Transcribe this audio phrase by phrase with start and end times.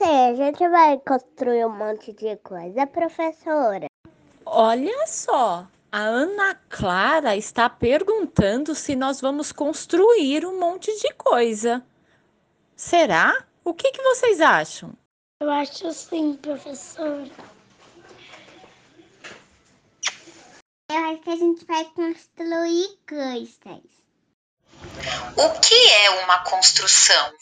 [0.00, 0.30] gostei.
[0.30, 3.86] A gente vai construir um monte de coisa, professora.
[4.44, 11.84] Olha só, a Ana Clara está perguntando se nós vamos construir um monte de coisa.
[12.74, 13.44] Será?
[13.62, 14.92] O que, que vocês acham?
[15.40, 17.30] Eu acho sim, professora.
[20.90, 24.00] Eu acho que a gente vai construir coisas.
[25.36, 27.32] O que é uma construção?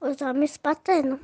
[0.00, 1.20] Os homens batendo.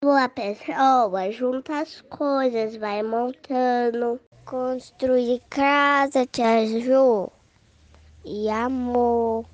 [0.00, 4.20] Boa pessoa junta as coisas, vai montando.
[4.44, 7.32] Construir casa, te ajuda.
[8.24, 9.44] E amor.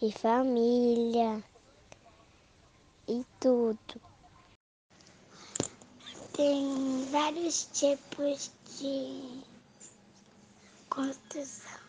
[0.00, 1.42] E família.
[3.08, 4.00] E tudo.
[6.32, 9.42] Tem vários tipos de
[10.88, 11.80] construção,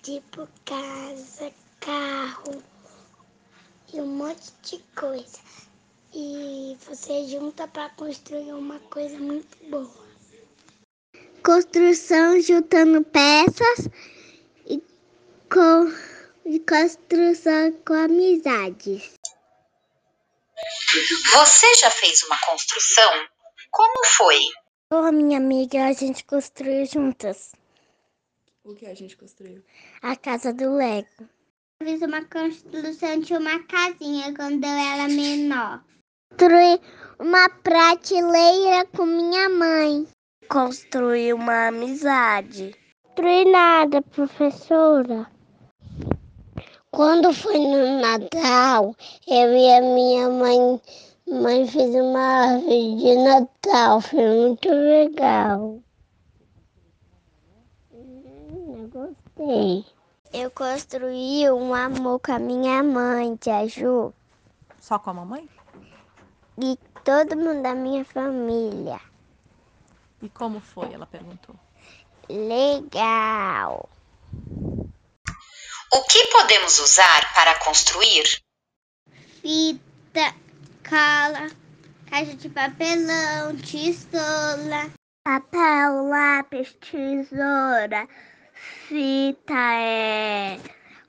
[0.00, 2.62] tipo casa, carro
[3.92, 5.49] e um monte de coisa.
[6.12, 10.08] E você junta para construir uma coisa muito boa.
[11.44, 13.88] Construção juntando peças
[14.66, 14.82] e,
[15.48, 15.92] com,
[16.44, 19.14] e construção com amizades.
[21.32, 23.28] Você já fez uma construção?
[23.70, 24.40] Como foi?
[24.90, 27.52] Eu a minha amiga, a gente construiu juntas.
[28.64, 29.64] O que a gente construiu?
[30.02, 31.28] A casa do Lego.
[31.80, 35.84] Eu fiz uma construção de uma casinha quando eu era menor.
[36.40, 36.80] Construí
[37.18, 40.08] uma prateleira com minha mãe.
[40.48, 42.74] Construí uma amizade.
[43.04, 45.30] Construí nada, professora.
[46.92, 48.96] Quando foi no Natal,
[49.28, 50.80] eu e a minha mãe,
[51.28, 54.00] mãe fez uma árvore de Natal.
[54.00, 55.78] Foi muito legal.
[57.92, 59.84] Hum, eu gostei.
[60.32, 64.14] Eu construí um amor com a minha mãe, tia Ju.
[64.80, 65.46] Só com a mamãe?
[66.62, 69.00] E todo mundo da minha família.
[70.22, 70.92] E como foi?
[70.92, 71.54] Ela perguntou.
[72.28, 73.88] Legal.
[75.92, 78.42] O que podemos usar para construir?
[79.40, 80.34] Fita,
[80.88, 81.50] cola,
[82.08, 84.90] caixa de papelão, tesoura,
[85.22, 88.08] Papel, lápis, tesoura,
[88.88, 90.58] fita, é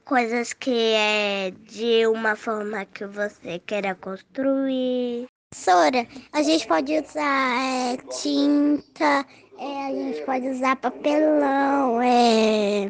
[0.03, 5.29] coisas que é de uma forma que você queira construir.
[5.53, 9.25] Sora, a gente pode usar é, tinta,
[9.59, 12.85] é, a gente pode usar papelão, é,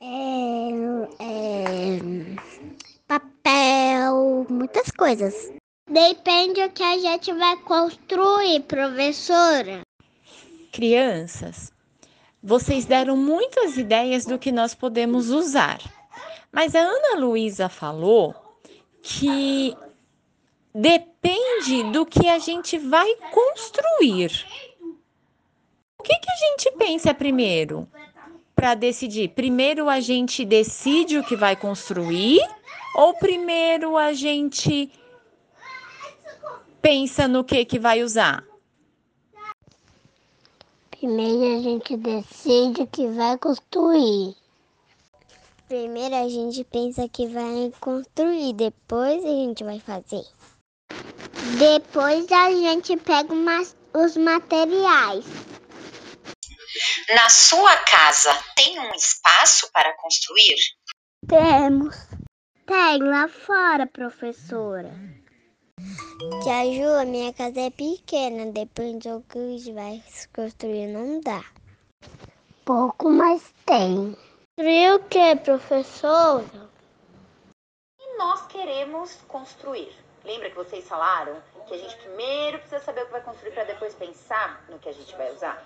[0.00, 0.70] é,
[1.20, 1.98] é,
[3.06, 5.52] papel, muitas coisas.
[5.88, 9.82] Depende do que a gente vai construir, professora.
[10.72, 11.70] Crianças,
[12.42, 15.78] vocês deram muitas ideias do que nós podemos usar.
[16.50, 18.34] Mas a Ana Luísa falou
[19.02, 19.76] que
[20.74, 24.44] depende do que a gente vai construir.
[25.98, 27.88] O que, que a gente pensa primeiro
[28.54, 29.28] para decidir?
[29.28, 32.40] Primeiro a gente decide o que vai construir
[32.96, 34.90] ou primeiro a gente
[36.82, 38.44] pensa no que, que vai usar?
[40.90, 44.34] Primeiro a gente decide o que vai construir.
[45.68, 50.24] Primeiro a gente pensa que vai construir, depois a gente vai fazer.
[51.58, 55.24] Depois a gente pega umas, os materiais.
[57.14, 60.56] Na sua casa tem um espaço para construir?
[61.28, 61.94] Temos.
[62.66, 64.92] Tem lá fora, professora.
[66.42, 70.02] Tia Ju, a minha casa é pequena, depende do que a gente vai
[70.34, 71.44] construir, não dá.
[72.64, 74.16] Pouco, mas tem.
[74.56, 76.70] Construir o que, professora?
[78.00, 80.03] E nós queremos construir.
[80.24, 83.64] Lembra que vocês falaram que a gente primeiro precisa saber o que vai construir para
[83.64, 85.62] depois pensar no que a gente vai usar?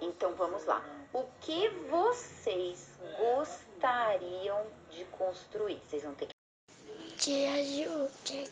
[0.00, 0.84] Então vamos lá.
[1.12, 2.88] O que vocês
[3.18, 5.80] gostariam de construir?
[5.88, 6.32] Vocês vão ter que.
[7.16, 8.08] Tia Ju,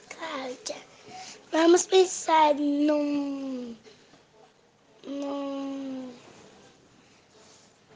[0.08, 0.76] Cláudia,
[1.50, 3.76] vamos pensar num.
[5.04, 6.14] num.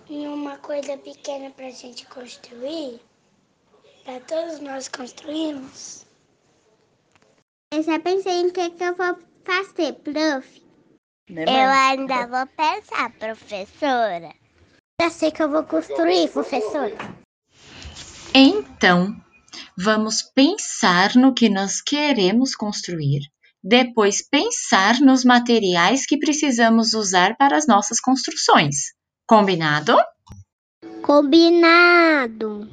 [0.08, 3.00] numa coisa pequena pra gente construir?
[4.04, 6.04] Pra todos nós construirmos?
[7.74, 10.62] Eu já pensei em que, que eu vou fazer, prof.
[11.28, 14.32] Né, Eu ainda vou pensar, professora.
[15.02, 16.92] Já sei que eu vou construir, professor.
[18.32, 19.16] Então,
[19.76, 23.22] vamos pensar no que nós queremos construir,
[23.60, 28.92] depois pensar nos materiais que precisamos usar para as nossas construções.
[29.26, 29.96] Combinado?
[31.02, 32.68] Combinado.